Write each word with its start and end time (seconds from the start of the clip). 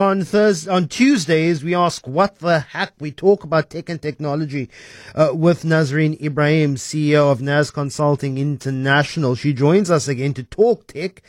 On 0.00 0.22
Thursday, 0.22 0.70
on 0.70 0.86
Tuesdays, 0.86 1.64
we 1.64 1.74
ask 1.74 2.06
what 2.06 2.38
the 2.38 2.60
heck. 2.60 2.92
We 3.00 3.10
talk 3.10 3.42
about 3.42 3.70
tech 3.70 3.88
and 3.88 4.00
technology 4.00 4.70
uh, 5.12 5.30
with 5.34 5.64
Nazareen 5.64 6.16
Ebrahim, 6.20 6.76
CEO 6.76 7.32
of 7.32 7.42
Naz 7.42 7.72
Consulting 7.72 8.38
International. 8.38 9.34
She 9.34 9.52
joins 9.52 9.90
us 9.90 10.06
again 10.06 10.34
to 10.34 10.44
talk 10.44 10.86
tech, 10.86 11.20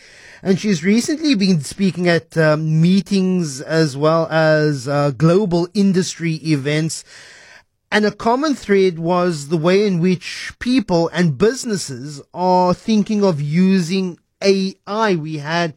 and 0.43 0.59
she's 0.59 0.83
recently 0.83 1.33
been 1.33 1.61
speaking 1.61 2.07
at 2.07 2.37
uh, 2.37 2.57
meetings 2.57 3.59
as 3.59 3.97
well 3.97 4.27
as 4.29 4.87
uh, 4.87 5.13
global 5.17 5.67
industry 5.73 6.35
events. 6.35 7.03
And 7.91 8.05
a 8.05 8.11
common 8.11 8.53
thread 8.53 8.99
was 8.99 9.47
the 9.47 9.57
way 9.57 9.87
in 9.87 9.99
which 9.99 10.53
people 10.59 11.07
and 11.11 11.39
businesses 11.39 12.21
are 12.35 12.75
thinking 12.75 13.23
of 13.23 13.41
using 13.41 14.19
AI. 14.43 15.15
We 15.15 15.37
had 15.37 15.73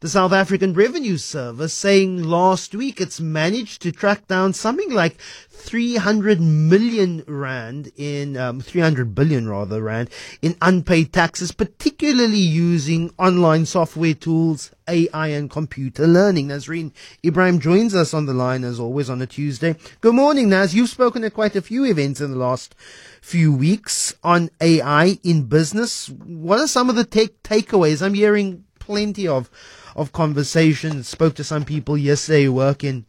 the 0.00 0.08
South 0.08 0.32
African 0.32 0.72
Revenue 0.72 1.18
Service 1.18 1.74
saying 1.74 2.22
last 2.22 2.74
week 2.74 3.02
it's 3.02 3.20
managed 3.20 3.82
to 3.82 3.92
track 3.92 4.26
down 4.26 4.54
something 4.54 4.90
like 4.90 5.18
300 5.50 6.40
million 6.40 7.22
rand 7.26 7.92
in, 7.96 8.34
um, 8.38 8.62
300 8.62 9.14
billion 9.14 9.46
rather 9.46 9.82
rand 9.82 10.08
in 10.40 10.56
unpaid 10.62 11.12
taxes, 11.12 11.52
particularly 11.52 12.38
using 12.38 13.12
online 13.18 13.66
software 13.66 14.14
tools, 14.14 14.70
AI 14.88 15.26
and 15.26 15.50
computer 15.50 16.06
learning. 16.06 16.48
Nazareen 16.48 16.92
Ebrahim 17.22 17.60
joins 17.60 17.94
us 17.94 18.14
on 18.14 18.24
the 18.24 18.32
line 18.32 18.64
as 18.64 18.80
always 18.80 19.10
on 19.10 19.20
a 19.20 19.26
Tuesday. 19.26 19.76
Good 20.00 20.14
morning, 20.14 20.48
Naz. 20.48 20.74
You've 20.74 20.88
spoken 20.88 21.24
at 21.24 21.34
quite 21.34 21.54
a 21.56 21.62
few 21.62 21.84
events 21.84 22.22
in 22.22 22.30
the 22.30 22.38
last 22.38 22.74
few 23.20 23.52
weeks 23.52 24.14
on 24.24 24.48
AI 24.62 25.18
in 25.22 25.42
business. 25.42 26.08
What 26.08 26.58
are 26.58 26.66
some 26.66 26.88
of 26.88 26.96
the 26.96 27.04
take 27.04 27.42
takeaways? 27.42 28.00
I'm 28.00 28.14
hearing 28.14 28.64
plenty 28.78 29.28
of 29.28 29.50
of 29.96 30.12
conversation. 30.12 31.02
Spoke 31.02 31.34
to 31.36 31.44
some 31.44 31.64
people 31.64 31.96
yesterday 31.96 32.48
working 32.48 33.06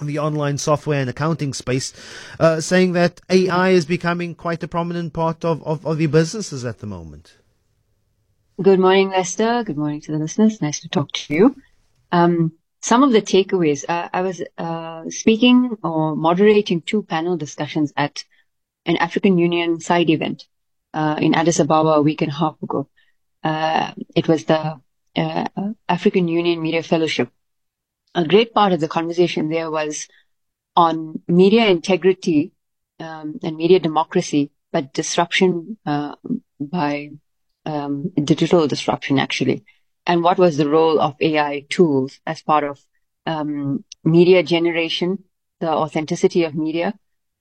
in 0.00 0.06
the 0.06 0.18
online 0.18 0.58
software 0.58 1.00
and 1.00 1.08
accounting 1.08 1.52
space, 1.52 1.92
uh, 2.40 2.60
saying 2.60 2.92
that 2.92 3.20
AI 3.30 3.70
is 3.70 3.86
becoming 3.86 4.34
quite 4.34 4.62
a 4.62 4.68
prominent 4.68 5.12
part 5.12 5.44
of, 5.44 5.62
of, 5.64 5.86
of 5.86 6.00
your 6.00 6.10
businesses 6.10 6.64
at 6.64 6.78
the 6.78 6.86
moment. 6.86 7.36
Good 8.60 8.78
morning, 8.78 9.10
Lester. 9.10 9.64
Good 9.64 9.76
morning 9.76 10.00
to 10.02 10.12
the 10.12 10.18
listeners. 10.18 10.62
Nice 10.62 10.80
to 10.80 10.88
talk 10.88 11.10
to 11.12 11.34
you. 11.34 11.56
Um, 12.12 12.52
some 12.80 13.02
of 13.02 13.12
the 13.12 13.22
takeaways. 13.22 13.84
Uh, 13.88 14.08
I 14.12 14.22
was 14.22 14.42
uh, 14.58 15.04
speaking 15.08 15.76
or 15.82 16.14
moderating 16.14 16.82
two 16.82 17.02
panel 17.02 17.36
discussions 17.36 17.92
at 17.96 18.24
an 18.86 18.96
African 18.98 19.38
Union 19.38 19.80
side 19.80 20.10
event 20.10 20.46
uh, 20.92 21.16
in 21.18 21.34
Addis 21.34 21.60
Ababa 21.60 21.94
a 21.94 22.02
week 22.02 22.22
and 22.22 22.30
a 22.30 22.34
half 22.34 22.62
ago. 22.62 22.88
Uh, 23.42 23.92
it 24.14 24.28
was 24.28 24.44
the 24.44 24.80
uh, 25.16 25.46
African 25.88 26.28
Union 26.28 26.62
Media 26.62 26.82
Fellowship. 26.82 27.30
A 28.14 28.26
great 28.26 28.54
part 28.54 28.72
of 28.72 28.80
the 28.80 28.88
conversation 28.88 29.48
there 29.48 29.70
was 29.70 30.08
on 30.76 31.20
media 31.28 31.66
integrity 31.66 32.52
um, 33.00 33.38
and 33.42 33.56
media 33.56 33.80
democracy, 33.80 34.50
but 34.72 34.92
disruption 34.92 35.76
uh, 35.86 36.14
by 36.60 37.10
um, 37.66 38.10
digital 38.22 38.66
disruption, 38.66 39.18
actually. 39.18 39.64
And 40.06 40.22
what 40.22 40.38
was 40.38 40.56
the 40.56 40.68
role 40.68 41.00
of 41.00 41.16
AI 41.20 41.66
tools 41.68 42.20
as 42.26 42.42
part 42.42 42.64
of 42.64 42.80
um, 43.26 43.84
media 44.04 44.42
generation, 44.42 45.24
the 45.60 45.68
authenticity 45.68 46.44
of 46.44 46.54
media? 46.54 46.94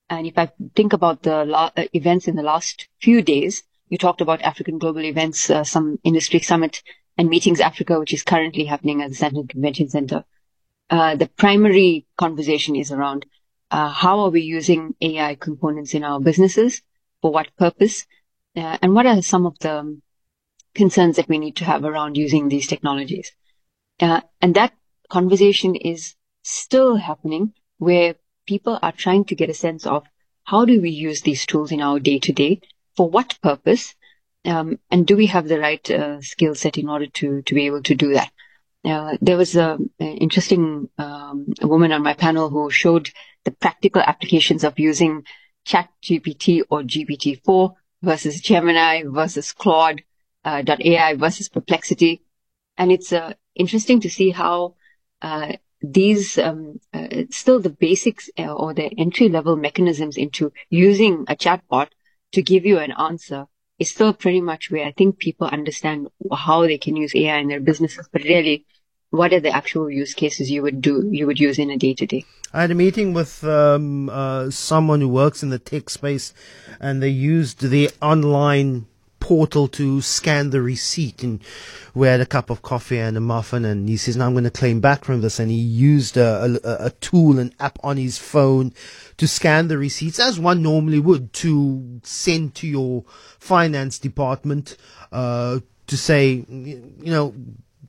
And 0.09 0.27
if 0.27 0.37
I 0.37 0.51
think 0.75 0.93
about 0.93 1.23
the 1.23 1.45
la- 1.45 1.71
uh, 1.75 1.85
events 1.93 2.27
in 2.27 2.35
the 2.35 2.43
last 2.43 2.87
few 3.01 3.21
days, 3.21 3.63
you 3.89 3.97
talked 3.97 4.21
about 4.21 4.41
African 4.41 4.77
global 4.77 5.03
events, 5.03 5.49
uh, 5.49 5.63
some 5.63 5.99
industry 6.03 6.39
summit 6.39 6.81
and 7.17 7.29
Meetings 7.29 7.59
Africa, 7.59 7.99
which 7.99 8.13
is 8.13 8.23
currently 8.23 8.65
happening 8.65 9.01
at 9.01 9.09
the 9.09 9.15
Sandton 9.15 9.49
Convention 9.49 9.89
Center. 9.89 10.25
Uh, 10.89 11.15
the 11.15 11.27
primary 11.27 12.05
conversation 12.17 12.75
is 12.75 12.91
around 12.91 13.25
uh, 13.71 13.89
how 13.89 14.19
are 14.19 14.29
we 14.29 14.41
using 14.41 14.95
AI 15.01 15.35
components 15.35 15.93
in 15.93 16.03
our 16.03 16.19
businesses, 16.19 16.81
for 17.21 17.31
what 17.31 17.55
purpose, 17.57 18.05
uh, 18.55 18.77
and 18.81 18.93
what 18.93 19.05
are 19.05 19.21
some 19.21 19.45
of 19.45 19.57
the 19.59 19.99
concerns 20.75 21.15
that 21.15 21.29
we 21.29 21.37
need 21.37 21.55
to 21.55 21.65
have 21.65 21.83
around 21.83 22.17
using 22.17 22.49
these 22.49 22.67
technologies. 22.67 23.31
Uh, 23.99 24.21
and 24.41 24.55
that 24.55 24.73
conversation 25.09 25.75
is 25.75 26.15
still 26.43 26.97
happening 26.97 27.53
where 27.77 28.15
people 28.45 28.77
are 28.81 28.91
trying 28.91 29.23
to 29.25 29.35
get 29.35 29.49
a 29.49 29.53
sense 29.53 29.85
of 29.85 30.03
how 30.43 30.65
do 30.65 30.81
we 30.81 30.89
use 30.89 31.21
these 31.21 31.45
tools 31.45 31.71
in 31.71 31.81
our 31.81 31.99
day 31.99 32.19
to 32.19 32.33
day, 32.33 32.59
for 32.95 33.09
what 33.09 33.39
purpose, 33.41 33.95
um, 34.45 34.79
and 34.91 35.07
do 35.07 35.15
we 35.15 35.27
have 35.27 35.47
the 35.47 35.59
right 35.59 35.89
uh, 35.89 36.21
skill 36.21 36.55
set 36.55 36.77
in 36.77 36.89
order 36.89 37.07
to 37.07 37.41
to 37.43 37.55
be 37.55 37.65
able 37.65 37.83
to 37.83 37.95
do 37.95 38.13
that? 38.13 38.31
Uh, 38.85 39.17
there 39.21 39.37
was 39.37 39.55
a, 39.55 39.77
an 39.99 40.17
interesting 40.17 40.89
um, 40.97 41.53
woman 41.61 41.93
on 41.93 42.03
my 42.03 42.13
panel 42.13 42.49
who 42.49 42.69
showed 42.69 43.09
the 43.45 43.51
practical 43.51 44.01
applications 44.01 44.63
of 44.63 44.77
using 44.77 45.23
Chat 45.63 45.89
GPT 46.03 46.63
or 46.69 46.81
GPT-4 46.81 47.73
versus 48.01 48.41
Gemini 48.41 49.03
versus 49.05 49.53
Claude 49.53 50.03
uh, 50.43 50.61
.ai 50.67 51.15
versus 51.15 51.47
Perplexity, 51.47 52.23
and 52.77 52.91
it's 52.91 53.13
uh, 53.13 53.33
interesting 53.55 54.01
to 54.01 54.09
see 54.09 54.31
how 54.31 54.75
uh, 55.21 55.53
these 55.81 56.37
um, 56.37 56.79
uh, 56.93 57.07
still 57.29 57.61
the 57.61 57.69
basics 57.69 58.29
uh, 58.37 58.51
or 58.51 58.73
the 58.73 58.91
entry 58.97 59.29
level 59.29 59.55
mechanisms 59.55 60.17
into 60.17 60.51
using 60.69 61.23
a 61.29 61.35
chatbot 61.35 61.89
to 62.33 62.41
give 62.41 62.65
you 62.65 62.79
an 62.79 62.91
answer 62.91 63.47
is 63.79 63.89
still 63.89 64.13
pretty 64.13 64.41
much 64.41 64.71
where 64.71 64.85
I 64.85 64.91
think 64.91 65.17
people 65.17 65.47
understand 65.47 66.07
how 66.31 66.61
they 66.61 66.77
can 66.77 66.95
use 66.95 67.15
AI 67.15 67.37
in 67.37 67.47
their 67.47 67.59
businesses, 67.59 68.07
but 68.11 68.23
really, 68.23 68.65
what 69.09 69.33
are 69.33 69.39
the 69.39 69.49
actual 69.49 69.89
use 69.89 70.13
cases 70.13 70.49
you 70.49 70.61
would 70.63 70.81
do 70.81 71.07
you 71.11 71.27
would 71.27 71.39
use 71.39 71.59
in 71.59 71.69
a 71.69 71.77
day 71.77 71.93
to 71.93 72.05
day? 72.05 72.25
I 72.53 72.61
had 72.61 72.71
a 72.71 72.75
meeting 72.75 73.13
with 73.13 73.43
um, 73.43 74.09
uh, 74.09 74.49
someone 74.49 75.01
who 75.01 75.07
works 75.07 75.43
in 75.43 75.49
the 75.49 75.59
tech 75.59 75.89
space, 75.89 76.33
and 76.79 77.01
they 77.01 77.09
used 77.09 77.61
the 77.61 77.89
online 78.01 78.87
portal 79.23 79.69
to 79.69 80.01
scan 80.01 80.49
the 80.49 80.61
receipt 80.61 81.23
and 81.23 81.41
we 81.93 82.07
had 82.07 82.19
a 82.19 82.25
cup 82.25 82.49
of 82.49 82.61
coffee 82.61 82.99
and 82.99 83.15
a 83.15 83.21
muffin 83.21 83.63
and 83.63 83.87
he 83.87 83.95
says, 83.95 84.17
now 84.17 84.25
I'm 84.25 84.33
going 84.33 84.43
to 84.43 84.51
claim 84.51 84.81
back 84.81 85.05
from 85.05 85.21
this. 85.21 85.39
And 85.39 85.49
he 85.49 85.55
used 85.55 86.17
a, 86.17 86.59
a, 86.61 86.87
a, 86.87 86.89
tool, 86.89 87.39
an 87.39 87.53
app 87.57 87.79
on 87.81 87.95
his 87.95 88.17
phone 88.17 88.73
to 89.15 89.25
scan 89.25 89.69
the 89.69 89.77
receipts 89.77 90.19
as 90.19 90.41
one 90.41 90.61
normally 90.61 90.99
would 90.99 91.31
to 91.35 92.01
send 92.03 92.53
to 92.55 92.67
your 92.67 93.05
finance 93.39 93.97
department, 93.97 94.75
uh, 95.13 95.61
to 95.87 95.95
say, 95.95 96.43
you 96.49 96.91
know, 97.05 97.33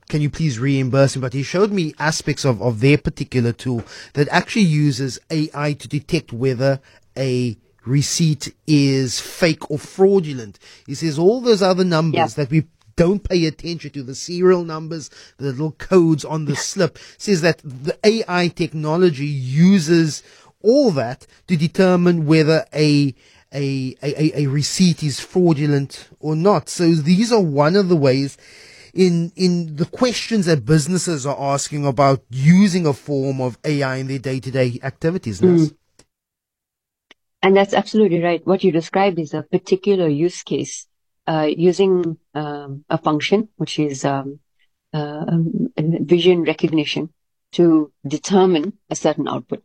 can 0.08 0.20
you 0.20 0.30
please 0.30 0.60
reimburse 0.60 1.16
me? 1.16 1.20
But 1.20 1.32
he 1.32 1.42
showed 1.42 1.72
me 1.72 1.94
aspects 1.98 2.44
of, 2.44 2.62
of 2.62 2.78
their 2.78 2.96
particular 2.96 3.52
tool 3.52 3.82
that 4.12 4.28
actually 4.28 4.66
uses 4.66 5.18
AI 5.32 5.72
to 5.72 5.88
detect 5.88 6.32
whether 6.32 6.80
a 7.18 7.56
receipt 7.86 8.54
is 8.66 9.20
fake 9.20 9.70
or 9.70 9.78
fraudulent. 9.78 10.58
He 10.86 10.94
says 10.94 11.18
all 11.18 11.40
those 11.40 11.62
other 11.62 11.84
numbers 11.84 12.36
yeah. 12.36 12.44
that 12.44 12.50
we 12.50 12.64
don't 12.96 13.28
pay 13.28 13.46
attention 13.46 13.90
to 13.90 14.02
the 14.02 14.14
serial 14.14 14.64
numbers, 14.64 15.10
the 15.38 15.46
little 15.46 15.72
codes 15.72 16.24
on 16.24 16.44
the 16.44 16.56
slip 16.70 16.98
says 17.18 17.40
that 17.40 17.60
the 17.64 17.98
AI 18.04 18.48
technology 18.48 19.26
uses 19.26 20.22
all 20.62 20.90
that 20.92 21.26
to 21.46 21.56
determine 21.56 22.26
whether 22.26 22.64
a 22.72 23.14
a, 23.52 23.94
a, 24.02 24.42
a 24.42 24.46
receipt 24.48 25.04
is 25.04 25.20
fraudulent 25.20 26.08
or 26.18 26.34
not. 26.34 26.68
So 26.68 26.90
these 26.90 27.32
are 27.32 27.40
one 27.40 27.76
of 27.76 27.88
the 27.88 27.94
ways 27.96 28.36
in 28.92 29.32
in 29.36 29.76
the 29.76 29.84
questions 29.86 30.46
that 30.46 30.64
businesses 30.64 31.24
are 31.24 31.40
asking 31.40 31.86
about 31.86 32.24
using 32.30 32.86
a 32.86 32.92
form 32.92 33.40
of 33.40 33.58
AI 33.64 33.96
in 33.96 34.08
their 34.08 34.18
day 34.18 34.40
to 34.40 34.50
day 34.50 34.80
activities. 34.82 35.40
Mm. 35.40 35.74
And 37.44 37.54
that's 37.54 37.74
absolutely 37.74 38.22
right. 38.22 38.40
What 38.46 38.64
you 38.64 38.72
described 38.72 39.18
is 39.18 39.34
a 39.34 39.42
particular 39.42 40.08
use 40.08 40.42
case 40.42 40.86
uh, 41.26 41.46
using 41.54 42.16
um, 42.34 42.86
a 42.88 42.96
function, 42.96 43.50
which 43.56 43.78
is 43.78 44.02
um, 44.06 44.40
uh, 44.94 45.26
vision 45.76 46.44
recognition, 46.44 47.12
to 47.52 47.92
determine 48.08 48.72
a 48.88 48.96
certain 48.96 49.28
output. 49.28 49.62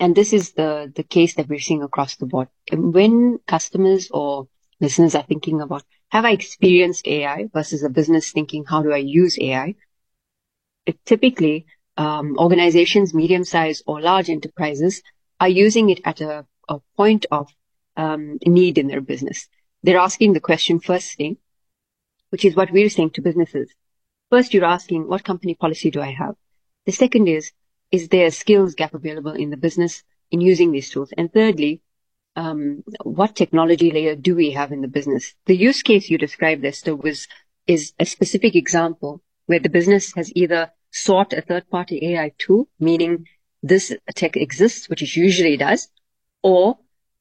And 0.00 0.16
this 0.16 0.32
is 0.32 0.54
the, 0.54 0.92
the 0.96 1.04
case 1.04 1.36
that 1.36 1.48
we're 1.48 1.60
seeing 1.60 1.84
across 1.84 2.16
the 2.16 2.26
board. 2.26 2.48
when 2.72 3.38
customers 3.46 4.10
or 4.10 4.48
listeners 4.80 5.14
are 5.14 5.22
thinking 5.22 5.60
about, 5.60 5.84
have 6.08 6.24
I 6.24 6.32
experienced 6.32 7.06
AI 7.06 7.48
versus 7.54 7.84
a 7.84 7.88
business 7.88 8.32
thinking, 8.32 8.64
how 8.64 8.82
do 8.82 8.92
I 8.92 8.96
use 8.96 9.38
AI? 9.38 9.76
It 10.86 10.98
typically, 11.06 11.66
um, 11.96 12.36
organizations, 12.36 13.14
medium 13.14 13.44
sized 13.44 13.84
or 13.86 14.00
large 14.00 14.28
enterprises 14.28 15.02
are 15.38 15.48
using 15.48 15.90
it 15.90 16.00
at 16.04 16.20
a 16.20 16.46
a 16.68 16.78
point 16.96 17.26
of 17.30 17.48
um, 17.96 18.38
need 18.46 18.78
in 18.78 18.88
their 18.88 19.00
business. 19.00 19.48
They're 19.82 19.98
asking 19.98 20.32
the 20.32 20.40
question 20.40 20.80
firstly, 20.80 21.38
which 22.30 22.44
is 22.44 22.54
what 22.54 22.70
we're 22.70 22.88
saying 22.88 23.10
to 23.10 23.22
businesses. 23.22 23.70
First, 24.30 24.54
you're 24.54 24.64
asking, 24.64 25.08
what 25.08 25.24
company 25.24 25.54
policy 25.54 25.90
do 25.90 26.00
I 26.00 26.12
have? 26.12 26.34
The 26.86 26.92
second 26.92 27.28
is, 27.28 27.52
is 27.90 28.08
there 28.08 28.26
a 28.26 28.30
skills 28.30 28.74
gap 28.74 28.94
available 28.94 29.32
in 29.32 29.50
the 29.50 29.56
business 29.56 30.02
in 30.30 30.40
using 30.40 30.72
these 30.72 30.88
tools? 30.88 31.12
And 31.16 31.32
thirdly, 31.32 31.82
um, 32.34 32.82
what 33.02 33.36
technology 33.36 33.90
layer 33.90 34.16
do 34.16 34.34
we 34.34 34.52
have 34.52 34.72
in 34.72 34.80
the 34.80 34.88
business? 34.88 35.34
The 35.46 35.56
use 35.56 35.82
case 35.82 36.08
you 36.08 36.16
described, 36.16 36.62
Lester, 36.62 36.96
was 36.96 37.28
is 37.66 37.92
a 37.98 38.04
specific 38.04 38.56
example 38.56 39.22
where 39.46 39.60
the 39.60 39.68
business 39.68 40.12
has 40.14 40.32
either 40.34 40.72
sought 40.90 41.32
a 41.32 41.42
third 41.42 41.68
party 41.70 42.14
AI 42.14 42.32
tool, 42.38 42.68
meaning 42.80 43.26
this 43.62 43.94
tech 44.14 44.36
exists, 44.36 44.88
which 44.88 45.02
it 45.02 45.14
usually 45.14 45.56
does, 45.56 45.88
or 46.42 46.78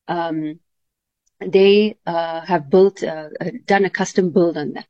um, 0.07 0.59
they 1.39 1.97
uh, 2.05 2.41
have 2.41 2.69
built, 2.69 3.03
uh, 3.03 3.29
uh, 3.39 3.51
done 3.65 3.85
a 3.85 3.89
custom 3.89 4.31
build 4.31 4.57
on 4.57 4.73
that. 4.73 4.85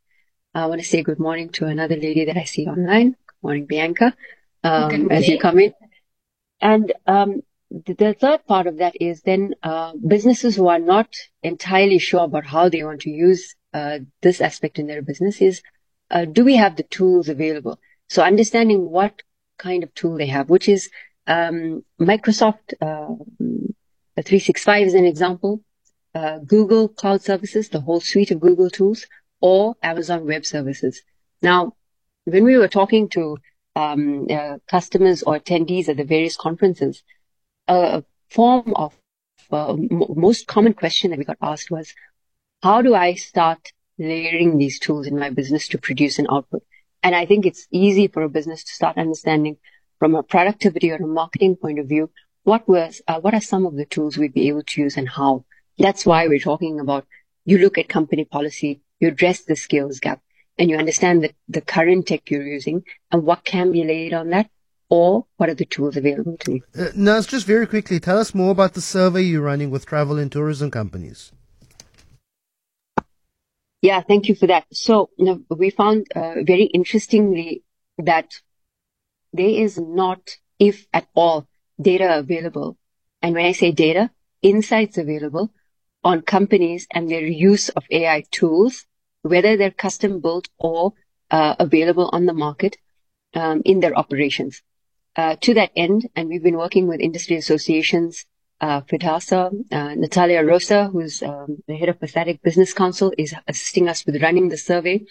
I 0.54 0.66
want 0.66 0.82
to 0.82 0.88
say 0.88 1.02
good 1.02 1.20
morning 1.20 1.50
to 1.52 1.66
another 1.66 1.96
lady 1.96 2.26
that 2.26 2.38
I 2.38 2.44
see 2.44 2.68
online. 2.68 3.12
Good 3.12 3.44
morning, 3.44 3.66
Bianca, 3.66 4.16
um, 4.64 5.10
as 5.12 5.28
you 5.28 5.40
come 5.40 5.60
in. 5.60 5.74
And 6.60 6.92
um, 7.08 7.42
the, 7.70 7.94
the, 7.94 8.14
third 8.14 8.46
part 8.46 8.68
of 8.68 8.78
that 8.78 8.96
is 9.00 9.22
then 9.22 9.56
uh, 9.64 9.94
businesses 10.06 10.56
who 10.56 10.68
are 10.68 10.80
not 10.80 11.16
entirely 11.42 12.00
sure 12.00 12.26
about 12.26 12.46
how 12.46 12.68
they 12.68 12.84
want 12.84 13.02
to 13.02 13.10
use 13.10 13.56
uh, 13.74 14.00
this 14.22 14.42
aspect 14.42 14.78
in 14.78 14.88
their 14.88 15.02
business 15.02 15.42
is, 15.42 15.62
uh, 16.12 16.26
do 16.26 16.44
we 16.44 16.58
have 16.58 16.76
the 16.76 16.84
tools 16.84 17.30
available? 17.30 17.80
So 18.10 18.22
understanding 18.22 18.90
what 18.90 19.22
kind 19.58 19.84
of 19.84 19.94
tool 19.94 20.18
they 20.18 20.28
have, 20.28 20.50
which 20.50 20.68
is 20.68 20.90
um, 21.28 21.86
Microsoft 22.00 22.74
365 24.22 24.88
is 24.88 24.94
an 24.94 25.06
example 25.06 25.62
uh, 26.14 26.40
Google 26.40 26.90
Cloud 26.90 27.22
Services, 27.22 27.70
the 27.70 27.80
whole 27.80 28.02
suite 28.02 28.32
of 28.32 28.40
Google 28.40 28.70
tools, 28.70 29.06
or 29.40 29.76
Amazon 29.82 30.26
Web 30.26 30.46
Services. 30.46 31.02
Now, 31.42 31.74
when 32.26 32.44
we 32.44 32.58
were 32.58 32.68
talking 32.68 33.10
to 33.10 33.38
um, 33.76 34.28
uh, 34.30 34.58
customers 34.68 35.24
or 35.24 35.40
attendees 35.40 35.88
at 35.88 35.98
the 35.98 36.04
various 36.04 36.36
conferences, 36.36 37.04
a 37.68 38.04
form 38.30 38.74
of 38.76 38.94
uh, 39.52 39.74
m- 39.74 40.04
most 40.16 40.48
common 40.48 40.74
question 40.74 41.12
that 41.12 41.20
we 41.20 41.26
got 41.26 41.38
asked 41.42 41.72
was, 41.72 41.94
how 42.62 42.82
do 42.82 42.94
I 42.94 43.16
start 43.16 43.72
layering 43.98 44.58
these 44.58 44.80
tools 44.80 45.08
in 45.08 45.18
my 45.18 45.30
business 45.30 45.68
to 45.70 45.78
produce 45.78 46.20
an 46.20 46.28
output? 46.30 46.64
And 47.04 47.16
I 47.16 47.26
think 47.26 47.46
it's 47.46 47.68
easy 47.72 48.08
for 48.08 48.22
a 48.22 48.30
business 48.30 48.64
to 48.66 48.74
start 48.74 48.98
understanding 48.98 49.58
from 49.98 50.16
a 50.16 50.24
productivity 50.24 50.92
or 50.92 50.98
a 50.98 51.08
marketing 51.08 51.56
point 51.56 51.80
of 51.80 51.88
view, 51.88 52.12
what 52.44 52.68
was, 52.68 53.02
uh, 53.08 53.20
what 53.20 53.34
are 53.34 53.42
some 53.42 53.66
of 53.66 53.76
the 53.76 53.86
tools 53.86 54.18
we'd 54.18 54.34
be 54.34 54.48
able 54.48 54.64
to 54.64 54.82
use 54.82 54.98
and 54.98 55.10
how? 55.10 55.46
That's 55.78 56.06
why 56.06 56.28
we're 56.28 56.40
talking 56.40 56.80
about 56.80 57.06
you 57.46 57.58
look 57.58 57.78
at 57.78 57.90
company 57.90 58.26
policy, 58.26 58.82
you 59.00 59.08
address 59.08 59.42
the 59.42 59.56
skills 59.56 60.00
gap, 60.00 60.22
and 60.58 60.70
you 60.70 60.78
understand 60.78 61.24
that 61.24 61.34
the 61.48 61.62
current 61.62 62.08
tech 62.08 62.30
you're 62.30 62.44
using 62.44 62.84
and 63.12 63.24
what 63.24 63.44
can 63.44 63.72
be 63.72 63.84
laid 63.84 64.14
on 64.14 64.30
that, 64.30 64.50
or 64.90 65.26
what 65.38 65.50
are 65.50 65.56
the 65.56 65.66
tools 65.66 65.98
available 65.98 66.38
to 66.38 66.54
you. 66.54 66.62
Uh, 66.78 66.90
Naz, 66.96 67.26
just 67.26 67.48
very 67.48 67.66
quickly, 67.66 68.00
tell 68.00 68.20
us 68.20 68.36
more 68.36 68.52
about 68.52 68.74
the 68.74 68.82
survey 68.82 69.22
you're 69.22 69.42
running 69.42 69.72
with 69.72 69.86
travel 69.86 70.18
and 70.18 70.32
tourism 70.32 70.70
companies. 70.70 71.32
Yeah, 73.82 74.02
thank 74.02 74.28
you 74.28 74.36
for 74.36 74.48
that. 74.48 74.66
So 74.72 75.10
you 75.18 75.26
know, 75.26 75.42
we 75.50 75.72
found 75.72 76.08
uh, 76.16 76.44
very 76.44 76.66
interestingly 76.66 77.64
that 77.98 78.32
there 79.34 79.50
is 79.50 79.80
not, 79.80 80.38
if 80.60 80.86
at 80.94 81.08
all, 81.16 81.48
data 81.82 82.18
available. 82.18 82.78
And 83.22 83.36
when 83.36 83.46
I 83.46 83.52
say 83.52 83.72
data, 83.72 84.12
insights 84.42 84.98
available 84.98 85.52
on 86.04 86.22
companies 86.22 86.88
and 86.92 87.10
their 87.10 87.26
use 87.26 87.70
of 87.70 87.84
AI 87.92 88.24
tools, 88.32 88.86
whether 89.22 89.56
they're 89.56 89.72
custom 89.72 90.20
built 90.20 90.50
or 90.58 90.94
uh, 91.30 91.56
available 91.60 92.10
on 92.12 92.26
the 92.26 92.34
market 92.34 92.78
um, 93.34 93.62
in 93.66 93.80
their 93.80 93.96
operations. 93.96 94.62
Uh, 95.16 95.36
to 95.42 95.54
that 95.54 95.72
end, 95.76 96.10
and 96.16 96.30
we've 96.30 96.44
been 96.44 96.58
working 96.58 96.88
with 96.88 97.00
industry 97.02 97.36
associations, 97.36 98.26
uh, 98.62 98.82
uh, 98.92 99.50
Natalia 99.72 100.44
Rosa, 100.44 100.88
who's 100.88 101.24
um, 101.24 101.58
the 101.68 101.76
head 101.76 101.90
of 101.90 102.00
Pathetic 102.00 102.42
Business 102.42 102.74
Council, 102.74 103.12
is 103.18 103.34
assisting 103.48 103.90
us 103.90 104.06
with 104.06 104.22
running 104.22 104.50
the 104.50 104.58
survey, 104.58 105.04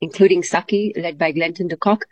including 0.00 0.42
SAACI, 0.42 1.00
led 1.00 1.16
by 1.16 1.32
Glenton 1.32 1.68
de 1.68 1.76
Kock. 1.76 2.06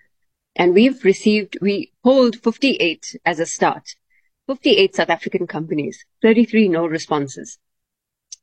And 0.57 0.73
we've 0.73 1.05
received, 1.05 1.59
we 1.61 1.93
polled 2.03 2.37
58 2.37 3.17
as 3.25 3.41
a 3.41 3.47
start, 3.47 3.97
58 4.47 4.95
South 4.95 5.09
African 5.09 5.47
companies, 5.47 6.05
33 6.21 6.69
no 6.69 6.85
responses. 6.85 7.59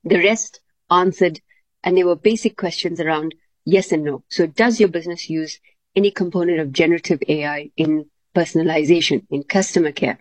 The 0.03 0.17
rest 0.17 0.59
answered, 0.89 1.41
and 1.83 1.95
they 1.95 2.03
were 2.03 2.15
basic 2.15 2.57
questions 2.57 2.99
around 2.99 3.35
yes 3.65 3.91
and 3.91 4.03
no. 4.03 4.23
So 4.27 4.47
does 4.47 4.79
your 4.79 4.89
business 4.89 5.29
use 5.29 5.59
any 5.95 6.09
component 6.09 6.59
of 6.59 6.71
generative 6.71 7.21
AI 7.27 7.69
in 7.77 8.09
personalization, 8.35 9.27
in 9.29 9.43
customer 9.43 9.91
care, 9.91 10.17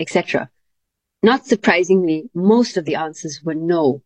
etc.? 0.00 0.50
Not 1.22 1.46
surprisingly, 1.46 2.28
most 2.34 2.76
of 2.76 2.84
the 2.84 2.96
answers 2.96 3.40
were 3.40 3.54
no. 3.54 4.02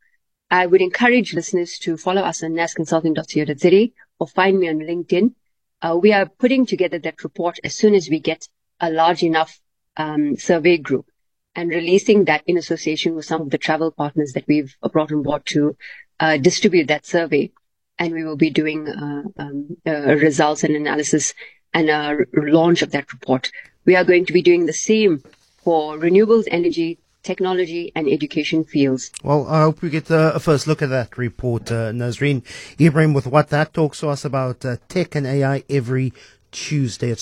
I 0.50 0.66
would 0.66 0.82
encourage 0.82 1.32
listeners 1.32 1.78
to 1.80 1.96
follow 1.96 2.20
us 2.20 2.42
on 2.42 2.50
nazconsulting.co.za 2.50 3.92
or 4.18 4.28
find 4.28 4.60
me 4.60 4.68
on 4.68 4.80
LinkedIn. 4.80 5.32
Uh, 5.80 5.96
we 5.96 6.12
are 6.12 6.26
putting 6.26 6.66
together 6.66 6.98
that 6.98 7.24
report 7.24 7.58
as 7.64 7.74
soon 7.74 7.94
as 7.94 8.10
we 8.10 8.20
get 8.20 8.46
a 8.78 8.90
large 8.90 9.22
enough 9.22 9.58
um, 9.96 10.36
survey 10.36 10.76
group 10.76 11.06
and 11.54 11.70
releasing 11.70 12.24
that 12.24 12.42
in 12.46 12.56
association 12.56 13.14
with 13.14 13.24
some 13.24 13.42
of 13.42 13.50
the 13.50 13.58
travel 13.58 13.90
partners 13.90 14.32
that 14.32 14.46
we've 14.46 14.76
brought 14.92 15.12
on 15.12 15.22
board 15.22 15.44
to 15.46 15.76
uh, 16.20 16.36
distribute 16.36 16.88
that 16.88 17.06
survey. 17.06 17.50
And 17.98 18.12
we 18.12 18.24
will 18.24 18.36
be 18.36 18.50
doing 18.50 18.88
uh, 18.88 19.22
um, 19.38 19.76
uh, 19.86 20.16
results 20.16 20.64
and 20.64 20.74
analysis 20.74 21.32
and 21.72 21.90
a 21.90 22.18
launch 22.32 22.82
of 22.82 22.90
that 22.90 23.12
report. 23.12 23.50
We 23.84 23.96
are 23.96 24.04
going 24.04 24.26
to 24.26 24.32
be 24.32 24.42
doing 24.42 24.66
the 24.66 24.72
same 24.72 25.22
for 25.58 25.96
renewables, 25.96 26.44
energy, 26.50 26.98
technology, 27.22 27.92
and 27.94 28.08
education 28.08 28.64
fields. 28.64 29.10
Well, 29.22 29.46
I 29.48 29.62
hope 29.62 29.82
we 29.82 29.90
get 29.90 30.10
uh, 30.10 30.32
a 30.34 30.40
first 30.40 30.66
look 30.66 30.82
at 30.82 30.90
that 30.90 31.16
report, 31.16 31.70
uh, 31.70 31.90
Nazareen 31.90 32.42
Ebrahim, 32.78 33.14
with 33.14 33.26
what 33.26 33.48
that 33.48 33.74
talks 33.74 34.00
to 34.00 34.08
us 34.08 34.24
about 34.24 34.64
uh, 34.64 34.76
tech 34.88 35.14
and 35.14 35.26
AI 35.26 35.64
every 35.68 36.12
Tuesday. 36.52 37.08
It's 37.08 37.12